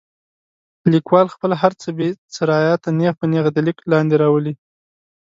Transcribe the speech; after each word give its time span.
لیکوال 0.91 1.27
خپل 1.35 1.51
هر 1.61 1.71
څه 1.81 1.89
بې 1.97 2.09
څه 2.33 2.41
رعایته 2.51 2.89
نیغ 2.99 3.13
په 3.19 3.25
نیغه 3.33 3.49
د 3.53 3.57
لیک 3.67 3.77
لاندې 3.91 4.15
راولي. 4.21 4.53